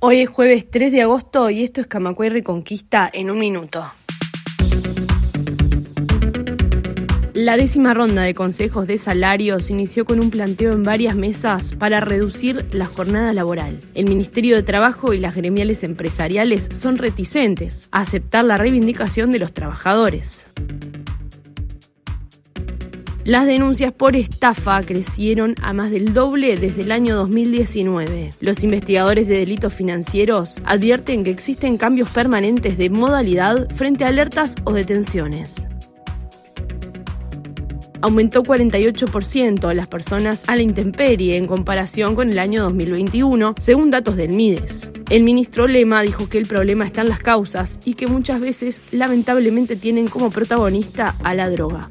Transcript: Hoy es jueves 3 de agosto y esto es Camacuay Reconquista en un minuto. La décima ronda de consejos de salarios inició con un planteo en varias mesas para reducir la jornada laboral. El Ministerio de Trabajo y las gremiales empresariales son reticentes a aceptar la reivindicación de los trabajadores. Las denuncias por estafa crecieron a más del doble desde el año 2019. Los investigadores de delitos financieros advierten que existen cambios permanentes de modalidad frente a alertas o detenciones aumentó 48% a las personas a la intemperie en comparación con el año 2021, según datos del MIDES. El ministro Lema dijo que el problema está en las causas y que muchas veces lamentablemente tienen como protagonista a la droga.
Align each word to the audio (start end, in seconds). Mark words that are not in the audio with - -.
Hoy 0.00 0.20
es 0.20 0.28
jueves 0.28 0.70
3 0.70 0.92
de 0.92 1.02
agosto 1.02 1.50
y 1.50 1.64
esto 1.64 1.80
es 1.80 1.88
Camacuay 1.88 2.28
Reconquista 2.28 3.10
en 3.12 3.32
un 3.32 3.38
minuto. 3.40 3.84
La 7.34 7.56
décima 7.56 7.94
ronda 7.94 8.22
de 8.22 8.32
consejos 8.32 8.86
de 8.86 8.96
salarios 8.96 9.70
inició 9.70 10.04
con 10.04 10.20
un 10.20 10.30
planteo 10.30 10.72
en 10.72 10.84
varias 10.84 11.16
mesas 11.16 11.74
para 11.74 11.98
reducir 11.98 12.64
la 12.70 12.86
jornada 12.86 13.32
laboral. 13.32 13.80
El 13.94 14.08
Ministerio 14.08 14.54
de 14.54 14.62
Trabajo 14.62 15.14
y 15.14 15.18
las 15.18 15.34
gremiales 15.34 15.82
empresariales 15.82 16.68
son 16.72 16.96
reticentes 16.96 17.88
a 17.90 18.02
aceptar 18.02 18.44
la 18.44 18.56
reivindicación 18.56 19.32
de 19.32 19.40
los 19.40 19.52
trabajadores. 19.52 20.46
Las 23.28 23.44
denuncias 23.44 23.92
por 23.92 24.16
estafa 24.16 24.80
crecieron 24.80 25.54
a 25.60 25.74
más 25.74 25.90
del 25.90 26.14
doble 26.14 26.56
desde 26.56 26.80
el 26.80 26.90
año 26.90 27.14
2019. 27.14 28.30
Los 28.40 28.64
investigadores 28.64 29.28
de 29.28 29.40
delitos 29.40 29.74
financieros 29.74 30.62
advierten 30.64 31.24
que 31.24 31.30
existen 31.30 31.76
cambios 31.76 32.08
permanentes 32.08 32.78
de 32.78 32.88
modalidad 32.88 33.68
frente 33.76 34.04
a 34.04 34.08
alertas 34.08 34.54
o 34.64 34.72
detenciones 34.72 35.66
aumentó 38.00 38.44
48% 38.44 39.68
a 39.68 39.74
las 39.74 39.88
personas 39.88 40.44
a 40.46 40.54
la 40.54 40.62
intemperie 40.62 41.36
en 41.36 41.48
comparación 41.48 42.14
con 42.14 42.30
el 42.30 42.38
año 42.38 42.62
2021, 42.62 43.56
según 43.58 43.90
datos 43.90 44.16
del 44.16 44.34
MIDES. 44.34 44.92
El 45.10 45.24
ministro 45.24 45.66
Lema 45.66 46.02
dijo 46.02 46.28
que 46.28 46.38
el 46.38 46.46
problema 46.46 46.86
está 46.86 47.00
en 47.00 47.08
las 47.08 47.18
causas 47.18 47.80
y 47.84 47.94
que 47.94 48.06
muchas 48.06 48.40
veces 48.40 48.82
lamentablemente 48.92 49.74
tienen 49.74 50.06
como 50.06 50.30
protagonista 50.30 51.16
a 51.24 51.34
la 51.34 51.50
droga. 51.50 51.90